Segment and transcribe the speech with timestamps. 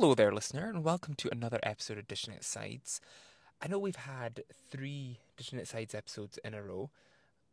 [0.00, 3.02] Hello there, listener, and welcome to another episode of Dishing It Sides.
[3.60, 6.88] I know we've had three Dishing It Sides episodes in a row,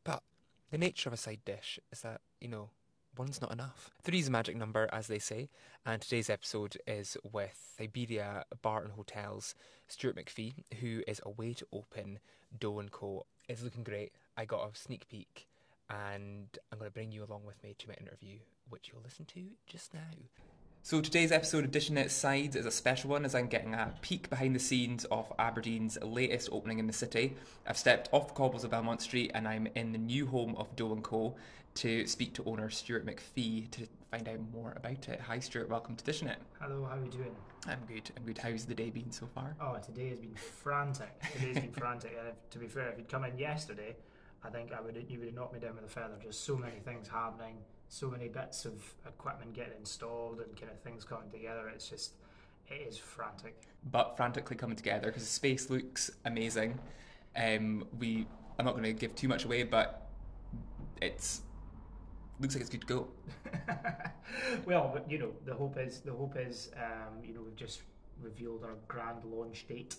[0.05, 0.23] but
[0.71, 2.69] the nature of a side dish is that, you know,
[3.17, 3.91] one's not enough.
[4.01, 5.49] Three's a magic number, as they say,
[5.85, 9.53] and today's episode is with Siberia Bar and Hotels
[9.89, 12.19] Stuart McPhee, who is away to open
[12.57, 13.25] Dough & Co.
[13.49, 14.13] It's looking great.
[14.37, 15.49] I got a sneak peek,
[15.89, 18.37] and I'm going to bring you along with me to my interview,
[18.69, 19.99] which you'll listen to just now.
[20.87, 23.93] So today's episode of Dishing It Sides is a special one as I'm getting a
[23.99, 27.35] peek behind the scenes of Aberdeen's latest opening in the city.
[27.67, 30.73] I've stepped off the cobbles of Belmont Street and I'm in the new home of
[30.77, 31.35] Dough & Co.
[31.75, 35.19] to speak to owner Stuart McPhee to find out more about it.
[35.19, 36.37] Hi Stuart, welcome to Dishing It.
[36.61, 37.35] Hello, how are you doing?
[37.67, 38.37] I'm good, I'm good.
[38.37, 39.57] How's the day been so far?
[39.59, 41.21] Oh, today has been frantic.
[41.33, 42.15] Today's been frantic.
[42.17, 43.97] And if, to be fair, if you'd come in yesterday,
[44.41, 46.15] I think I would you would have knocked me down with a feather.
[46.23, 47.55] Just so many things happening,
[47.89, 48.73] so many bits of
[49.07, 51.69] equipment getting installed and kind of things coming together.
[51.73, 52.13] It's just
[52.69, 53.63] it is frantic.
[53.91, 56.79] But frantically coming together because the space looks amazing.
[57.35, 58.27] Um, we
[58.59, 60.07] I'm not going to give too much away, but
[61.01, 61.41] it's
[62.39, 63.07] looks like it's good to go.
[64.65, 67.81] well, but you know, the hope is the hope is um, you know we've just
[68.21, 69.95] revealed our grand launch date,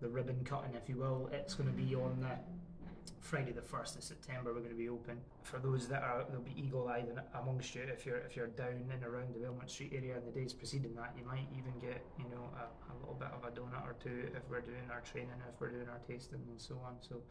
[0.00, 1.28] the ribbon cutting, if you will.
[1.32, 2.75] It's going to be on the
[3.20, 4.52] Friday the first of September.
[4.52, 7.08] We're going to be open for those that are there'll be eagle-eyed
[7.40, 7.82] amongst you.
[7.82, 10.94] If you're if you're down and around the Belmont Street area in the days preceding
[10.94, 13.96] that, you might even get you know a, a little bit of a donut or
[14.02, 16.96] two if we're doing our training, if we're doing our tasting, and so on.
[17.00, 17.22] So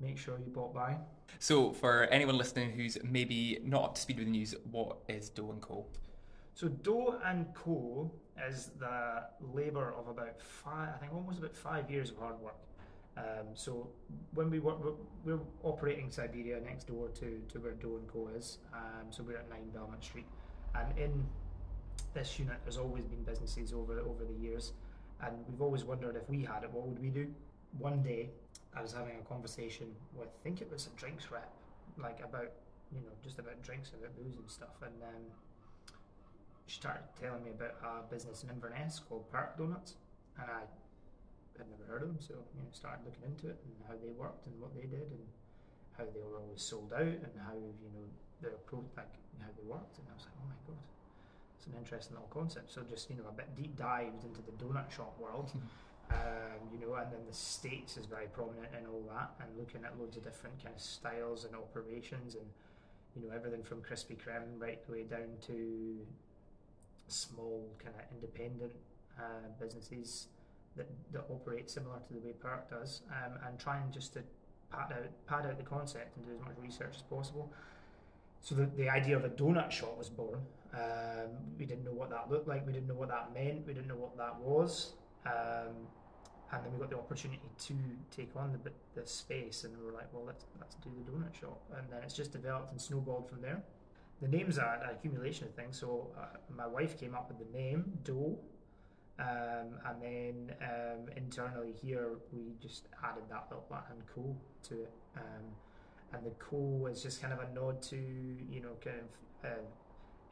[0.00, 0.96] make sure you pop by.
[1.38, 5.30] So, for anyone listening who's maybe not up to speed with the news, what is
[5.30, 5.86] Dough and Co?
[6.54, 8.10] So, Dough and Co
[8.48, 12.56] is the labour of about five, I think almost about five years of hard work.
[13.16, 13.88] Um, so,
[14.34, 18.58] when we work, we're, we're, operating Siberia next door to, to where and Co is.
[18.72, 20.26] Um, so, we're at 9 Belmont Street.
[20.74, 21.24] And in
[22.12, 24.72] this unit, there's always been businesses over, over the years.
[25.22, 27.32] And we've always wondered if we had it, what would we do?
[27.78, 28.30] One day,
[28.76, 31.52] I was having a conversation with, I think it was a drinks rep,
[31.96, 32.50] like about,
[32.92, 34.82] you know, just about drinks, about booze and stuff.
[34.82, 35.22] And um,
[36.66, 39.94] she started telling me about a business in Inverness called Park Donuts.
[40.40, 40.62] And I
[41.58, 44.10] had never heard of them, so, you know, started looking into it and how they
[44.10, 45.24] worked and what they did and
[45.96, 48.06] how they were always sold out and how, you know,
[48.42, 49.98] their approach, like how they worked.
[49.98, 50.82] And I was like, oh my God,
[51.56, 52.72] it's an interesting little concept.
[52.72, 55.52] So just, you know, a bit deep dived into the donut shop world.
[56.10, 59.84] Um, you know, and then the states is very prominent in all that, and looking
[59.84, 62.44] at loads of different kind of styles and operations, and
[63.16, 65.96] you know everything from Krispy Kreme right the way down to
[67.08, 68.72] small kind of independent
[69.18, 70.28] uh, businesses
[70.76, 74.20] that, that operate similar to the way Park does, um, and trying just to
[74.70, 77.52] pad out pad out the concept and do as much research as possible.
[78.40, 80.40] So the, the idea of a donut shop was born.
[80.74, 82.66] Um, we didn't know what that looked like.
[82.66, 83.66] We didn't know what that meant.
[83.66, 84.92] We didn't know what that was.
[85.24, 85.86] Um,
[86.52, 87.74] and then we got the opportunity to
[88.10, 91.34] take on the the space, and we were like, well, let's let's do the donut
[91.38, 93.62] shop, and then it's just developed and snowballed from there.
[94.22, 95.78] The name's are an accumulation of things.
[95.78, 98.38] So uh, my wife came up with the name Dough,
[99.18, 104.36] um, and then um, internally here we just added that little and co
[104.68, 105.44] to it, um,
[106.12, 109.50] and the co is just kind of a nod to you know kind of.
[109.50, 109.62] Uh,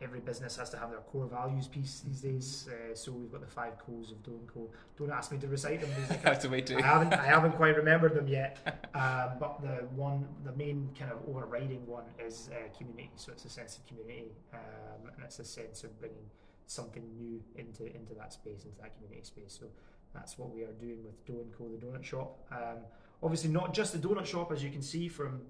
[0.02, 2.68] every business has to have their core values piece these days.
[2.68, 4.68] Uh, so we've got the five codes of Dough & Co.
[4.98, 5.90] Don't ask me to recite them.
[6.10, 8.58] Like, have to wait I haven't, I haven't quite remembered them yet.
[8.94, 13.10] Um, but the one, the main kind of overriding one is uh, community.
[13.16, 16.26] So it's a sense of community, um, and it's a sense of bringing
[16.72, 19.56] something new into into that space, into that community space.
[19.60, 19.66] So
[20.14, 21.68] that's what we are doing with Dough & Co.
[21.68, 22.38] The donut shop.
[22.50, 22.78] Um,
[23.22, 25.42] obviously, not just the donut shop, as you can see from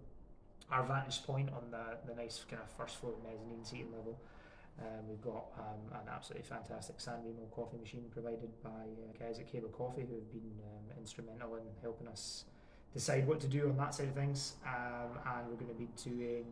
[0.70, 4.18] our vantage point on the, the nice kind of first floor mezzanine seating level.
[4.80, 9.50] Um, we've got um, an absolutely fantastic Sanremo coffee machine provided by uh, guys at
[9.52, 12.44] Cable Coffee who have been um, instrumental in helping us
[12.94, 14.54] decide what to do on that side of things.
[14.66, 16.46] Um, and we're going to be doing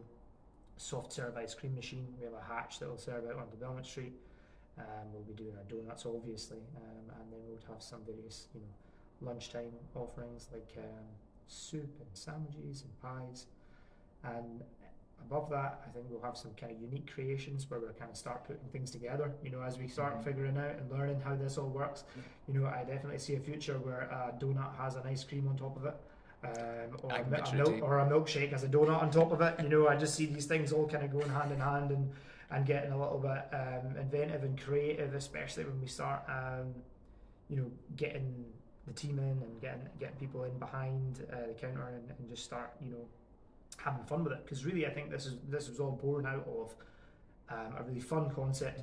[0.77, 2.07] soft serve ice cream machine.
[2.19, 4.13] We have a hatch that will serve out onto Belmont Street.
[4.79, 8.61] Um, we'll be doing our donuts, obviously, um, and then we'll have some various, you
[8.61, 10.75] know, lunchtime offerings like
[11.49, 13.47] soup and sandwiches and pies.
[14.25, 14.63] And
[15.21, 18.17] above that, I think we'll have some kind of unique creations where we'll kind of
[18.17, 19.33] start putting things together.
[19.45, 20.25] You know, as we start mm-hmm.
[20.25, 22.05] figuring out and learning how this all works.
[22.49, 25.57] You know, I definitely see a future where a donut has an ice cream on
[25.57, 25.97] top of it.
[26.43, 29.61] Um, or, a, a milk, or a milkshake has a donut on top of it.
[29.63, 32.11] You know, I just see these things all kind of going hand in hand and,
[32.51, 36.75] and getting a little bit um, inventive and creative, especially when we start, um,
[37.49, 38.45] you know, getting
[38.87, 42.45] the team in and getting getting people in behind uh, the counter and, and just
[42.45, 43.07] start, you know,
[43.77, 46.47] having fun with it because really I think this is this was all born out
[46.49, 46.75] of
[47.51, 48.81] um, a really fun concept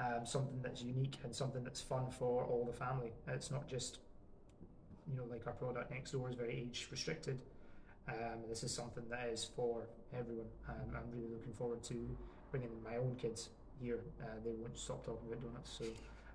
[0.00, 3.12] um, something that's unique and something that's fun for all the family.
[3.28, 3.98] It's not just,
[5.10, 7.40] you know, like our product next door is very age restricted.
[8.08, 9.86] Um, this is something that is for
[10.16, 10.46] everyone.
[10.68, 12.16] Um, I'm really looking forward to
[12.50, 13.48] bringing my own kids
[13.80, 14.00] here.
[14.20, 15.84] Uh, they won't stop talking about donuts, so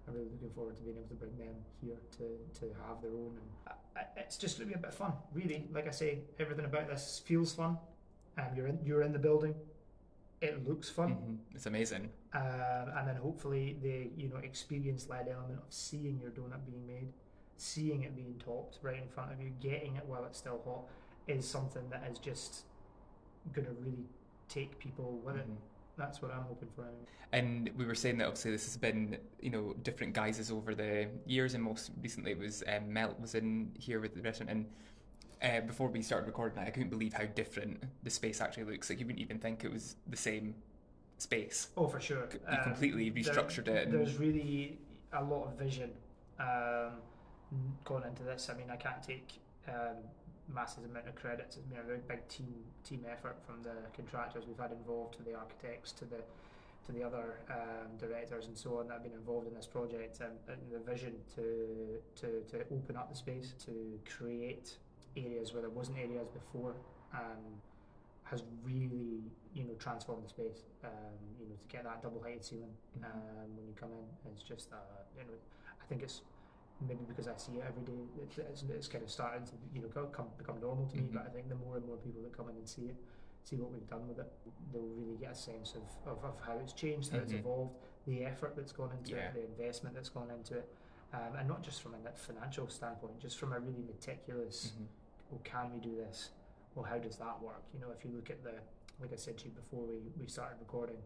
[0.08, 3.12] I'm really looking forward to being able to bring them here to, to have their
[3.12, 3.38] own.
[3.38, 5.68] And I, I, it's just going to be a bit of fun, really.
[5.74, 7.78] Like I say, everything about this feels fun.
[8.38, 9.56] Um, you're in you're in the building.
[10.42, 11.12] It looks fun.
[11.12, 11.38] Mhm.
[11.56, 12.10] It's amazing.
[12.34, 16.86] Um, and then hopefully the you know experience led element of seeing your donut being
[16.86, 17.14] made,
[17.56, 20.84] seeing it being topped right in front of you, getting it while it's still hot,
[21.28, 22.64] is something that is just
[23.54, 24.06] going to really
[24.50, 25.48] take people with it.
[25.98, 26.84] That's what I'm hoping for.
[26.84, 27.06] Anyway.
[27.32, 31.08] And we were saying that obviously this has been, you know, different guises over the
[31.26, 34.52] years, and most recently it was um, Melt was in here with the restaurant.
[34.52, 34.66] And
[35.42, 38.90] uh, before we started recording, I couldn't believe how different the space actually looks.
[38.90, 40.56] Like you wouldn't even think it was the same
[41.18, 41.70] space.
[41.78, 42.28] Oh, for sure.
[42.32, 43.88] You completely there- restructured it.
[43.88, 44.80] And, There's really
[45.14, 45.92] a lot of vision
[46.40, 46.92] um,
[47.84, 48.50] going into this.
[48.50, 49.98] I mean, I can't take um,
[50.48, 51.58] massive amount of credits.
[51.58, 52.54] It's been a very big team
[52.84, 56.22] team effort from the contractors we've had involved, to the architects, to the
[56.86, 60.20] to the other um, directors and so on that have been involved in this project,
[60.22, 64.78] and, and the vision to, to to open up the space, to create
[65.18, 66.76] areas where there wasn't areas before.
[67.14, 67.62] Um,
[68.26, 69.22] has really,
[69.54, 70.64] you know, transformed the space.
[70.84, 70.90] Um,
[71.40, 73.06] you know, to get that double-heighted ceiling Mhm.
[73.06, 74.78] um, when you come in, it's just, uh,
[75.16, 75.38] you know,
[75.80, 76.24] I think it's
[76.82, 78.02] maybe because I see it every day.
[78.22, 81.04] It's, it's, it's kind of starting to, you know, come become normal to me.
[81.04, 81.14] Mhm.
[81.14, 82.96] But I think the more and more people that come in and see it,
[83.44, 84.32] see what we've done with it,
[84.74, 87.40] they'll really get a sense of, of, of how it's changed, how it's Mhm.
[87.40, 87.76] evolved,
[88.08, 89.30] the effort that's gone into Yeah.
[89.30, 90.68] it, the investment that's gone into it,
[91.14, 94.88] um, and not just from a financial standpoint, just from a really meticulous Mhm.
[95.32, 96.30] well, can we do this?
[96.76, 97.64] Well, how does that work?
[97.74, 98.60] You know, if you look at the,
[99.00, 101.02] like I said to you before we, we started recording,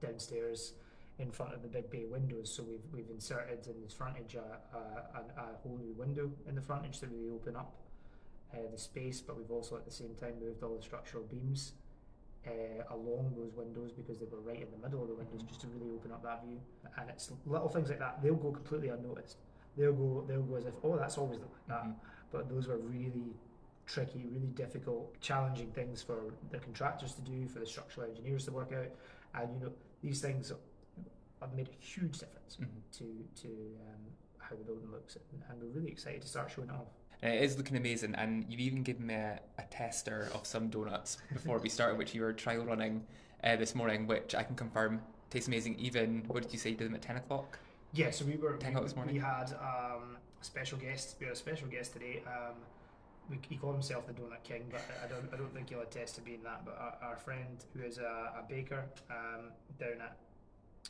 [0.00, 0.74] downstairs
[1.18, 4.76] in front of the big bay windows, so we've, we've inserted in this frontage a,
[4.76, 7.72] a, a, whole new window in the frontage to really open up
[8.52, 11.72] uh, the space, but we've also at the same time moved all the structural beams
[12.46, 12.50] uh,
[12.94, 15.66] along those windows because they were right in the middle of the windows just to
[15.68, 16.60] really open up that view.
[16.98, 19.38] And it's little things like that, they'll go completely unnoticed.
[19.76, 21.94] They'll go, they'll go as if, oh, that's always like that Mhm.
[22.30, 23.34] but those were really
[23.86, 28.52] tricky, really difficult, challenging things for the contractors to do, for the structural engineers to
[28.52, 28.90] work out,
[29.40, 29.72] and you know
[30.02, 30.52] these things
[31.40, 32.66] have made a huge difference Mhm.
[32.98, 34.00] to to um,
[34.38, 36.88] how the building looks, and, and we're really excited to start showing it off.
[37.22, 40.68] And it is looking amazing, and you've even given me a, a tester of some
[40.68, 43.04] donuts before we started, which you were trial running
[43.42, 45.00] uh, this morning, which I can confirm
[45.30, 45.78] tastes amazing.
[45.78, 46.70] Even what did you say?
[46.70, 47.58] You did them at ten o'clock.
[47.92, 49.14] Yeah, so we were Ten o'clock this morning?
[49.14, 51.16] we had um, a special guest.
[51.18, 52.22] We had a special guest today.
[52.26, 52.56] Um,
[53.30, 56.14] we, he called himself the Donut King, but I don't I don't think he'll attest
[56.16, 56.64] to being that.
[56.64, 59.50] But our, our friend who is a, a baker um,
[59.80, 60.16] down at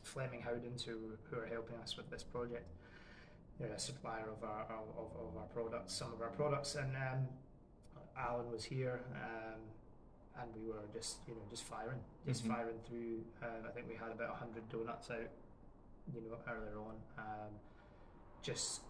[0.04, 0.98] Fleming Howdens, who
[1.30, 2.68] who are helping us with this project.
[3.58, 7.26] They're a supplier of our of, of, our products, some of our products, and um,
[8.18, 9.00] Alan was here.
[9.14, 9.60] Um,
[10.38, 12.48] and we were just, you know, just firing, just Mhm.
[12.54, 13.24] firing through.
[13.42, 15.30] Uh, I think we had about hundred donuts out
[16.14, 17.50] you know earlier on um,
[18.42, 18.82] just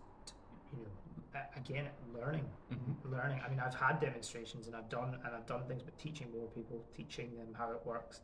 [0.73, 3.11] you know again learning Mhm.
[3.11, 6.31] learning i mean i've had demonstrations and i've done and i've done things but teaching
[6.33, 8.21] more people teaching them how it works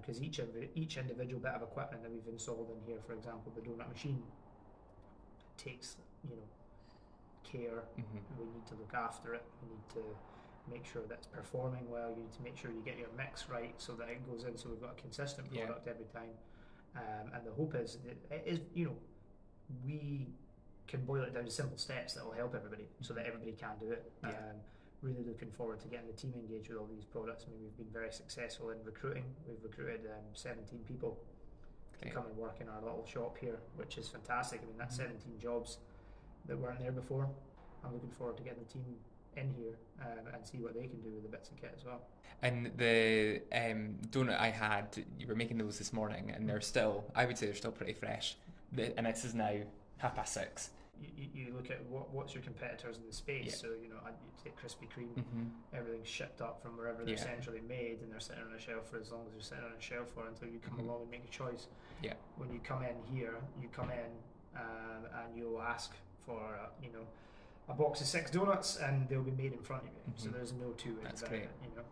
[0.00, 3.52] because each of each individual bit of equipment that we've installed in here for example
[3.54, 4.22] the donut machine
[5.56, 5.96] takes
[6.28, 6.42] you know
[7.42, 8.38] care Mhm.
[8.38, 9.42] we need to look after it.
[9.62, 10.16] We need to
[10.68, 12.10] make sure that it's performing well.
[12.10, 14.56] You need to make sure you get your mix right so that it goes in
[14.58, 15.66] so we've got a consistent Yeah.
[15.66, 16.36] product every time.
[16.96, 18.96] Um, and the hope is that it is, you know,
[19.84, 20.34] we
[20.88, 23.78] can boil it down to simple steps that will help everybody so that everybody can
[23.78, 24.10] do it.
[24.24, 24.30] Yeah.
[24.50, 24.56] Um,
[25.06, 27.44] really looking forward to getting the team engaged with all these products.
[27.46, 29.24] I mean, we've been very successful in recruiting.
[29.48, 31.16] We've recruited um, 17 people
[32.02, 34.60] to come and work in our little shop here, which is fantastic.
[34.62, 35.08] I mean, that's Mhm.
[35.08, 35.78] 17 jobs
[36.46, 37.28] that weren't there before.
[37.84, 38.98] I'm looking forward to getting the team
[39.36, 41.84] in here um, and see what they can do with the bits of kit as
[41.84, 42.00] well.
[42.42, 47.04] And the um, donut I had, you were making those this morning, and they're still,
[47.14, 48.36] I would say, they're still pretty fresh.
[48.76, 49.54] And this is now
[49.98, 50.70] half past six.
[51.00, 53.46] You, you, look at what what's your competitors in the space.
[53.46, 53.52] Yeah.
[53.54, 55.14] So you know, you take Krispy Kreme.
[55.18, 55.44] Mm-hmm.
[55.74, 57.22] Everything's shipped up from wherever they're Yeah.
[57.22, 59.72] centrally made, and they're sitting on a shelf for as long as they're sitting on
[59.78, 60.88] a shelf for until you come Mhm.
[60.88, 61.66] along and make a choice.
[62.02, 62.14] Yeah.
[62.36, 64.10] When you come in here, you come in
[64.56, 65.92] um, and you'll ask
[66.24, 67.06] for uh, you know
[67.68, 70.12] a box of six donuts, and they'll be made in front of you.
[70.16, 70.32] So Mhm.
[70.32, 71.42] there's no two ways That's about great.
[71.44, 71.50] it.
[71.62, 71.84] You know.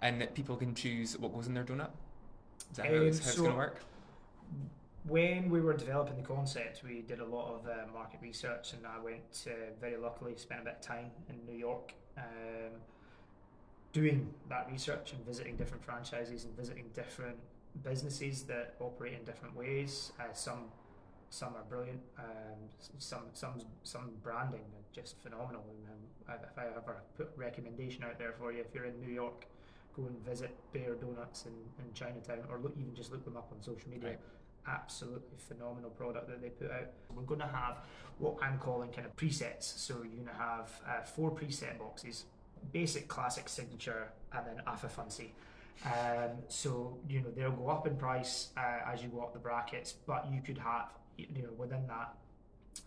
[0.00, 1.90] And people can choose what goes in their donut.
[2.70, 3.80] Is that how Um, it's, how it's going to work?
[5.04, 8.86] When we were developing the concept, we did a lot of uh, market research, and
[8.86, 12.78] I went uh, very luckily spent a bit of time in New York um,
[13.92, 17.36] doing that research and visiting different franchises and visiting different
[17.82, 20.12] businesses that operate in different ways.
[20.20, 20.66] Uh, some
[21.30, 22.00] some are brilliant.
[22.18, 22.60] Um,
[22.98, 25.64] some some some branding are just phenomenal.
[25.68, 29.00] And, um, if I ever put a recommendation out there for you, if you're in
[29.00, 29.46] New York,
[29.96, 31.52] go and visit Bear Donuts in,
[31.84, 34.10] in Chinatown, or look, even just look them up on social media.
[34.10, 34.20] Right.
[34.66, 36.88] Absolutely phenomenal product that they put out.
[37.14, 37.78] We're going to have
[38.18, 39.64] what I'm calling kind of presets.
[39.64, 42.24] So you're going to have uh, four preset boxes:
[42.72, 45.34] basic, classic, signature, and then alpha fancy.
[45.84, 49.40] Um, so you know they'll go up in price uh, as you go up the
[49.40, 52.14] brackets, but you could have you know within that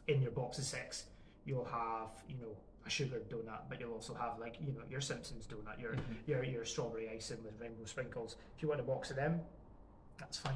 [0.08, 1.06] in your box of six,
[1.46, 2.56] you'll have you know
[2.86, 6.00] a sugared donut, but you'll also have like you know your Simpsons donut, your Mhm.
[6.28, 8.38] your your strawberry icing with rainbow sprinkles.
[8.56, 9.42] If you want a box of them,
[10.18, 10.56] that's fine.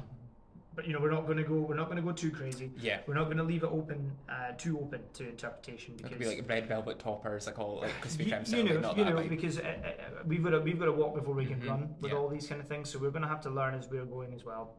[0.74, 2.70] But you know we're not going to go we're not going to go too crazy.
[2.80, 3.00] Yeah.
[3.06, 6.20] We're not going to leave it open uh, too open to interpretation Because, It could
[6.20, 9.58] be like red velvet toppers, like all like crispy you, you know, you know, because
[9.58, 12.12] uh, uh, we've got to we've got to walk before we can Mhm, run with
[12.12, 12.18] yeah.
[12.18, 12.88] all these kind of things.
[12.88, 14.74] So we're going to have to learn as we're going as well.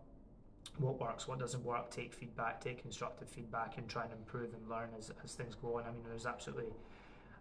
[0.77, 1.91] What works, what doesn't work.
[1.91, 5.77] Take feedback, take constructive feedback, and try and improve and learn as, as things go
[5.77, 5.83] on.
[5.83, 6.71] I mean, there's absolutely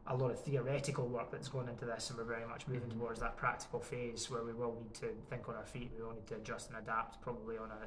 [0.09, 2.99] a lot of theoretical work that's gone into this, and we're very much moving Mhm.
[2.99, 5.93] towards that practical phase where we will need to think on our feet.
[5.97, 7.87] We will need to adjust and adapt, probably on a,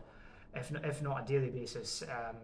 [0.56, 2.04] if not, if not a daily basis.
[2.04, 2.36] Um,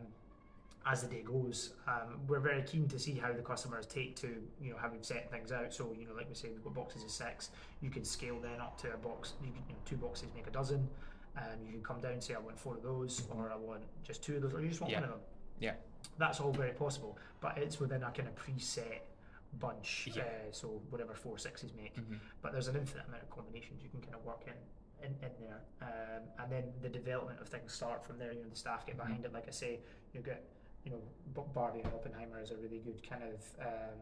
[0.85, 4.27] as the day goes, um, we're very keen to see how the customers take to
[4.61, 5.73] you know having set things out.
[5.73, 7.49] So you know, like we say, we've got boxes of six.
[7.81, 9.33] You can scale then up to a box.
[9.43, 10.87] You can you know, two boxes make a dozen.
[11.37, 13.35] Um, you can come down and say I want four of those, Mhm.
[13.35, 15.01] or I want just two of those, or you just want Yeah.
[15.01, 15.21] one of them.
[15.59, 15.75] Yeah.
[16.17, 19.01] that's all very possible, but it's within a kind of preset
[19.59, 20.09] bunch.
[20.13, 20.23] Yeah.
[20.23, 22.19] Uh, so whatever four sixes make Mhm.
[22.41, 24.53] but there's an infinite amount of combinations you can kind of work in
[25.03, 25.62] in, in there.
[25.82, 28.34] Um, and then the development of things start from there.
[28.34, 29.34] You know the staff get behind it.
[29.34, 29.79] Like I say
[30.13, 30.44] you get
[30.86, 31.01] you know
[31.53, 34.00] Barbie and Oppenheimer is a really good kind of um,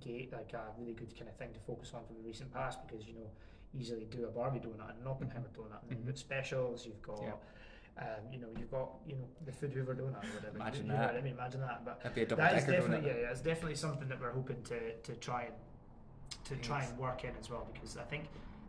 [0.00, 2.78] gate like a really good kind of thing to focus on from the recent past
[2.86, 3.28] because you know
[3.78, 5.80] easily do a Barbie donut and an Oppenheimer donut.
[5.82, 7.32] And then you've got specials you've got Yeah.
[8.04, 10.56] um, you know you've got you know the Food Hoover donut or whatever.
[10.56, 11.14] Imagine you know that.
[11.16, 11.34] I mean?
[11.34, 11.84] Imagine that.
[11.84, 13.06] But That'd be a double that is definitely donut.
[13.16, 15.54] yeah, yeah, it's definitely something that we're hoping to, to try and
[16.44, 18.24] to try and work in as well because I think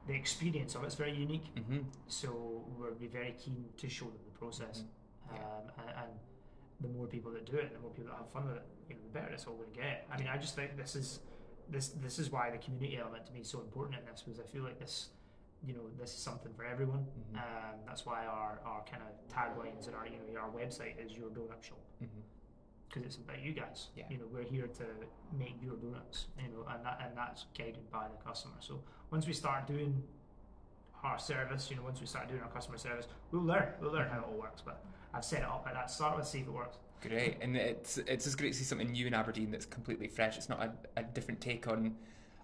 [0.10, 1.48] the experience of it's very unique.
[1.56, 1.82] Mm-hmm.
[2.08, 2.30] So
[2.78, 4.76] we'll be very keen to show them the process,
[5.32, 5.38] Yeah.
[5.40, 6.12] um, and, and
[6.84, 8.96] the more people that do it, the more people that have fun with it, you
[8.96, 10.08] know, the better it's all going to get.
[10.12, 11.20] I mean, I just think this is
[11.70, 14.40] this this is why the community element to me is so important in this because
[14.40, 14.96] I feel like this.
[15.68, 17.04] You know, this is something for everyone.
[17.06, 17.36] Mhm.
[17.44, 21.12] Um, that's why our, our kind of taglines and our you know our website is
[21.20, 22.22] your donut shop Mm-hmm.
[22.90, 23.88] Because it's about you guys.
[23.96, 24.06] Yeah.
[24.10, 24.84] You know, we're here to
[25.38, 26.26] make your donuts.
[26.38, 28.56] You know, and that and that's guided by the customer.
[28.60, 28.82] So
[29.12, 30.02] once we start doing
[31.04, 33.68] our service, you know, once we start doing our customer service, we'll learn.
[33.80, 34.62] We'll learn how it all works.
[34.62, 35.90] But I've set it up like that.
[35.90, 36.78] Start with see if it works.
[37.02, 40.36] Great, and it's it's just great to see something new in Aberdeen that's completely fresh.
[40.38, 41.96] It's not a, a different take on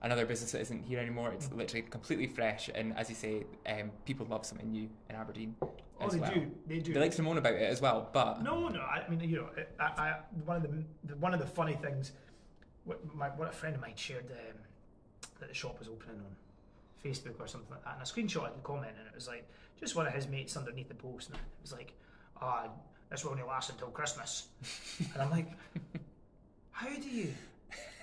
[0.02, 1.32] another business that isn't here anymore.
[1.34, 1.58] It's Mm.
[1.58, 5.56] literally completely fresh, and as you say, um, people love something new in Aberdeen.
[6.00, 6.34] Oh, they well.
[6.34, 6.52] do.
[6.68, 6.94] They do.
[6.94, 8.82] They like to moan about it as well, but No, no.
[8.82, 9.50] I mean, you know,
[9.80, 12.12] I, I one of the, the one of the funny things,
[12.84, 14.58] what my what a friend of mine shared um,
[15.40, 16.36] that the shop was opening on
[17.04, 19.48] Facebook or something like that, and I screenshotted the comment, and it was like
[19.80, 21.94] just one of his mates underneath the post, and it was like,
[22.42, 22.68] ah,
[23.10, 24.48] this will only last until Christmas,
[25.14, 25.52] and I'm like,
[26.72, 27.34] how do you,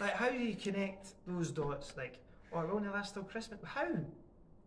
[0.01, 1.95] like, how do you connect those dots?
[1.97, 2.19] Like,
[2.53, 3.61] oh, it will only last till Christmas.
[3.65, 3.87] How?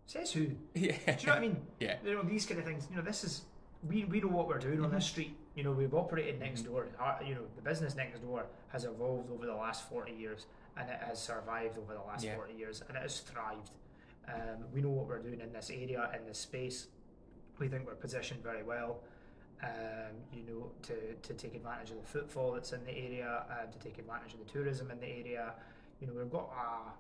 [0.05, 0.45] Says who?
[0.75, 1.57] Do you know what I mean?
[1.79, 2.87] yeah, you know these kind of things.
[2.89, 3.41] You know, this is
[3.87, 5.35] we we know what we're doing on this street.
[5.55, 6.65] You know, we've operated next Mhm.
[6.67, 6.87] door.
[6.99, 10.45] Our, you know, the business next door has evolved over the last forty years,
[10.77, 12.35] and it has survived over the last Yeah.
[12.35, 13.71] forty years, and it has thrived.
[14.27, 16.87] Um, we know what we're doing in this area, in this space.
[17.59, 18.99] We think we're positioned very well.
[19.63, 23.71] Um, you know, to, to take advantage of the footfall that's in the area, uh,
[23.71, 25.53] to take advantage of the tourism in the area.
[26.01, 26.91] You know, we've got a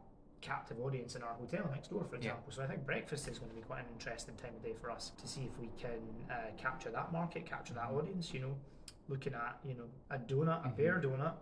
[0.45, 2.21] captive audience in our hotel next door, for Yeah.
[2.29, 2.51] example.
[2.51, 4.91] So I think breakfast is going to be quite an interesting time of day for
[4.91, 5.99] us to see if we can
[6.29, 7.97] uh, capture that market, capture that Mhm.
[7.97, 8.31] audience.
[8.33, 8.55] You know,
[9.07, 10.77] looking at you know a donut, a Mhm.
[10.77, 11.33] bear donut,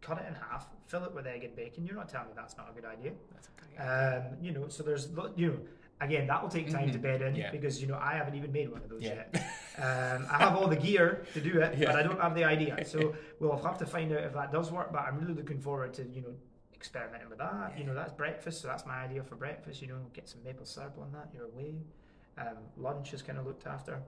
[0.00, 1.84] cut it in half, fill it with egg and bacon.
[1.84, 3.12] You're not telling me that's not a good idea.
[3.32, 3.76] that's a great.
[3.78, 5.58] Um, you know, so there's you know.
[6.00, 7.02] Again, that will take time to Mhm.
[7.02, 7.50] bed in Yeah.
[7.52, 9.34] because you know I haven't even made one of those yeah, yet.
[9.76, 11.86] Um, I have all the gear to do it, Yeah.
[11.86, 12.84] but I don't have the idea.
[12.84, 14.92] So we'll have to find out if that does work.
[14.92, 16.34] But I'm really looking forward to you know
[16.74, 17.78] experimenting with that.
[17.78, 19.80] You know, that's breakfast, so that's my idea for breakfast.
[19.82, 21.28] You know, get some maple syrup on that.
[21.34, 21.74] You're away.
[22.38, 24.00] Um, lunch is kind of looked after.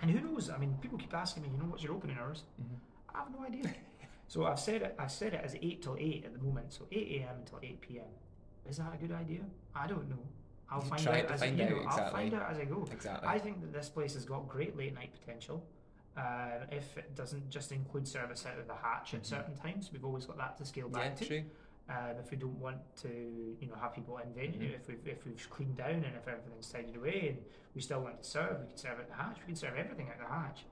[0.00, 0.50] And who knows?
[0.50, 2.44] I mean, people keep asking me, you know, what's your opening hours?
[2.60, 2.78] Mhm.
[3.14, 3.72] I have no idea.
[4.28, 4.94] so I've said it.
[4.98, 6.72] I've said it as eight till eight at the moment.
[6.72, 7.36] So eight a.m.
[7.40, 8.04] until eight p.m.
[8.68, 9.40] Is that a good idea?
[9.74, 10.18] I don't know.
[10.70, 12.86] I'll find out as find I, you out, know, I'll find out as I go.
[12.92, 13.26] exactly.
[13.26, 15.64] I think that this place has got great late night potential.
[16.14, 19.26] Uh, if it doesn't just include service out of the hatch at Mhm.
[19.26, 21.24] certain times, we've always got that to scale yeah, back to.
[21.24, 21.44] true.
[21.88, 23.08] Um, if we don't want to,
[23.60, 24.74] you know, have people in venue, Mhm.
[24.74, 27.38] if we've if we've cleaned down and if everything's tidied away, and
[27.74, 29.38] we still want to serve, we can serve at the hatch.
[29.40, 30.64] We can serve everything at the hatch.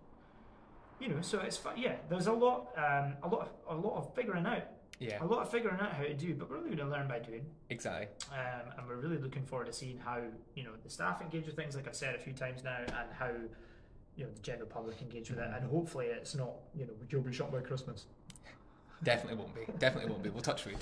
[1.00, 1.60] You know, so it's.
[1.76, 4.64] Yeah, there's a lot, um, a lot, of, a lot of figuring out,
[4.98, 6.34] Yeah, a lot of figuring out how to do.
[6.34, 8.08] But we're really going to learn by doing, exactly.
[8.32, 10.22] um, and we're really looking forward to seeing how
[10.54, 13.12] you know the staff engage with things, like I've said a few times now, and
[13.12, 13.30] how
[14.16, 15.50] you know the general public engage with it.
[15.54, 18.06] And hopefully, it's not you know you'll be shot by Christmas.
[19.02, 19.72] Definitely won't be.
[19.78, 20.30] Definitely won't be.
[20.30, 20.76] We'll touch wood.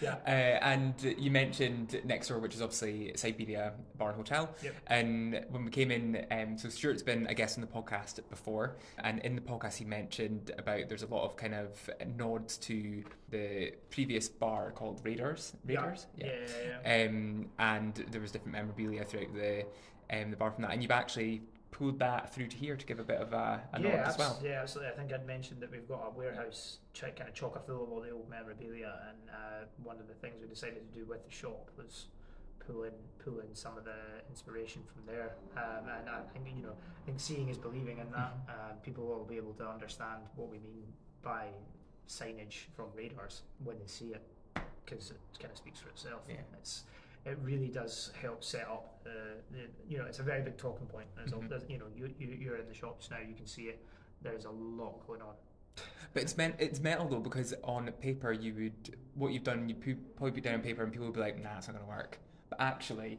[0.00, 0.16] Yeah.
[0.26, 4.50] Uh, and you mentioned next door, which is obviously Siberia Bar and Hotel.
[4.62, 4.74] Yep.
[4.88, 8.76] And when we came in, um, so Stuart's been, I guess, in the podcast before,
[8.98, 13.04] and in the podcast he mentioned about there's a lot of kind of nods to
[13.30, 15.54] the previous bar called Raiders.
[15.64, 16.06] Raiders.
[16.16, 17.06] Yeah, yeah, yeah.
[17.08, 19.64] Um, and there was different memorabilia throughout the
[20.12, 21.42] um, the bar from that, and you've actually
[21.74, 24.16] pulled that through to here to give a bit of a, a nod yeah, as
[24.16, 24.38] well.
[24.42, 24.92] yeah, absolutely.
[24.92, 27.82] I think I'd mentioned that we've got a warehouse ch- kind of chock a full
[27.82, 31.04] of all the old memorabilia, and uh, one of the things we decided to do
[31.04, 32.06] with the shop was
[32.64, 35.34] pull in pull in some of the inspiration from there.
[35.56, 38.34] Um, and I think you know, I think seeing is believing in that.
[38.48, 40.84] Uh, people will be able to understand what we mean
[41.22, 41.46] by
[42.08, 44.22] signage from Raiders when they see it,
[44.84, 46.20] because it kind of speaks for itself.
[46.28, 46.36] Yeah.
[46.58, 46.84] It's
[47.24, 50.86] it really does help set up the, the you know it's a very big talking
[50.86, 51.06] point.
[51.16, 51.46] There's Mhm.
[51.46, 53.84] a, there's, you know you, you you're in the shops now, you can see it.
[54.22, 55.34] There's a lot going on.
[56.12, 59.74] But it's meant it's metal though because on paper you would what you've done you
[60.16, 62.18] probably put down on paper and people would be like nah it's not gonna work.
[62.50, 63.18] But actually,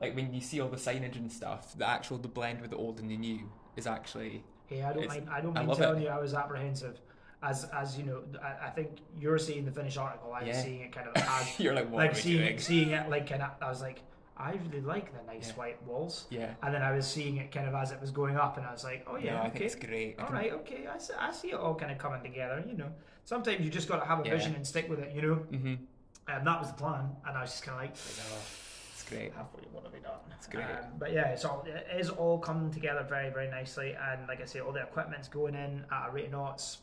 [0.00, 2.76] like when you see all the signage and stuff, the actual the blend with the
[2.76, 5.28] old and the new is actually Hey, I don't mind.
[5.30, 6.04] I don't mind telling it.
[6.04, 7.00] you I was apprehensive.
[7.40, 10.32] As as you know, I, I think you're seeing the finished article.
[10.32, 10.62] I was Yeah.
[10.62, 12.58] seeing it kind of as you're like like seeing doing?
[12.58, 13.50] seeing it like kind of.
[13.62, 14.00] I was like,
[14.36, 15.54] I really like the nice Yeah.
[15.54, 16.26] white walls.
[16.30, 18.66] Yeah, And then I was seeing it kind of as it was going up, and
[18.66, 19.50] I was like, oh yeah, no, I okay.
[19.50, 20.18] think it's great.
[20.18, 22.64] All right, okay, I see, I see it all kind of coming together.
[22.68, 22.90] You know,
[23.24, 24.34] sometimes you just got to have a Yeah.
[24.36, 25.14] vision and stick with it.
[25.14, 25.78] You know, Mhm.
[26.26, 27.14] and that was the plan.
[27.24, 27.96] And I was just kind of like,
[28.92, 29.32] It's great.
[29.32, 30.18] halfway what have we done?
[30.36, 30.64] It's great.
[30.64, 34.40] Um, but yeah, it's all it is all coming together very very nicely, and like
[34.40, 36.78] I say, all the equipment's going in at a rate of knots,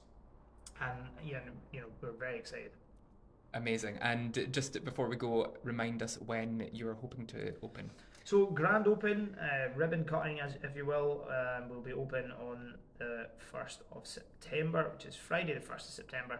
[0.82, 1.40] and yeah,
[1.72, 2.72] you know we're very excited.
[3.54, 3.98] Amazing.
[4.02, 7.90] And just before we go, remind us when you're hoping to open.
[8.26, 12.76] So grand open, uh, ribbon cutting, as if you will, um, will be open on
[12.98, 16.40] the first of September, which is Friday, the first of September.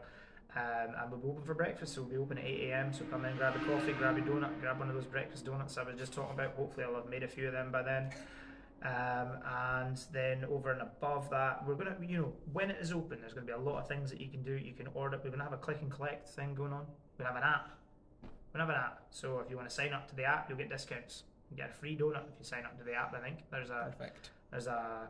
[0.56, 2.94] Um, and we'll be open for breakfast, so we'll be open at 8 a.m.
[2.94, 5.78] So come in, grab a coffee, grab a donut, grab one of those breakfast donuts
[5.78, 6.54] I was just talking about.
[6.56, 8.10] Hopefully, I'll have made a few of them by then.
[8.86, 9.40] Um,
[9.82, 13.34] and then over and above that, we're gonna, you know, when it is open, there's
[13.34, 14.52] gonna be a lot of things that you can do.
[14.52, 15.20] You can order.
[15.24, 16.86] We're gonna have a click and collect thing going on.
[17.18, 17.70] We're gonna have an app.
[18.22, 19.02] We're gonna have an app.
[19.10, 21.24] So if you want to sign up to the app, you'll get discounts.
[21.50, 23.16] You get a free donut if you sign up to the app.
[23.16, 24.30] I think there's a Perfect.
[24.52, 25.10] there's a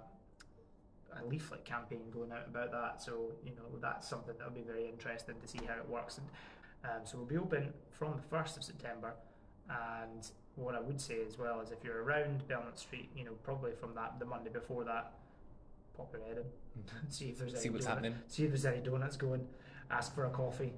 [1.21, 3.01] a leaflet campaign going out about that.
[3.01, 6.17] So you know that's something that'll be very interesting to see how it works.
[6.17, 6.27] And
[6.85, 9.15] um, so we'll be open from the first of September.
[9.69, 13.33] And what I would say as well is if you're around Belmont Street, you know
[13.43, 15.13] probably from that the Monday before that,
[15.97, 18.15] pop your head in, see if there's any See what's donut- happening.
[18.27, 19.47] see if there's any donuts going.
[19.91, 20.73] Ask for a coffee.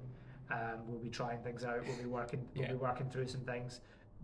[0.50, 1.80] Um, we'll be trying things out.
[1.86, 2.46] We'll be working.
[2.54, 2.72] We'll Yeah.
[2.72, 3.80] be working through some things.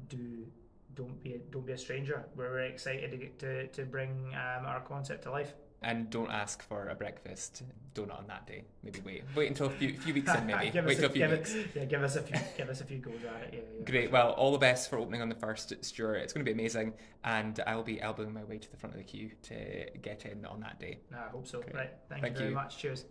[0.09, 0.47] Do
[0.95, 2.25] don't be a, don't be a stranger.
[2.37, 5.55] We're very excited to get to to bring um, our concept to life.
[5.85, 7.63] And don't ask for a breakfast
[7.95, 8.65] donut on that day.
[8.83, 9.25] Maybe wait.
[9.35, 10.71] Wait until a few, few weeks in, maybe.
[10.73, 11.55] give wait us till a, a few give weeks.
[11.55, 13.51] It, yeah, give us a few give us a few goes at it.
[13.53, 13.85] Yeah, yeah.
[13.85, 14.11] Great.
[14.11, 16.17] Well, all the best for opening on the first, Stuart.
[16.17, 18.99] It's going to be amazing, and I'll be elbowing my way to the front of
[18.99, 21.01] the queue to get in on that day.
[21.11, 21.61] No, I hope so.
[21.61, 21.75] Great.
[21.75, 21.91] Right.
[22.09, 22.57] Thank, Thank you very you.
[22.57, 22.79] much.
[22.79, 23.05] Cheers.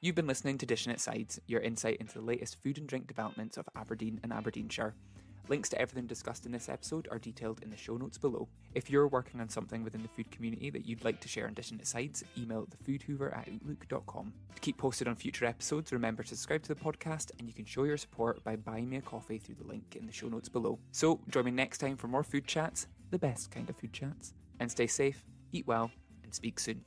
[0.00, 3.06] You've been listening to Dishing It Sides, your insight into the latest food and drink
[3.06, 4.94] developments of Aberdeen and Aberdeenshire.
[5.48, 8.48] Links to everything discussed in this episode are detailed in the show notes below.
[8.74, 11.54] If you're working on something within the food community that you'd like to share on
[11.54, 14.32] Dishing It Sides, email thefoodhoover at outlook.com.
[14.54, 17.64] To keep posted on future episodes, remember to subscribe to the podcast and you can
[17.64, 20.48] show your support by buying me a coffee through the link in the show notes
[20.48, 20.78] below.
[20.92, 24.34] So join me next time for more food chats, the best kind of food chats.
[24.60, 25.90] And stay safe, eat well,
[26.22, 26.84] and speak soon.